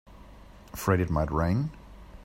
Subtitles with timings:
[0.73, 1.69] Afraid it might rain?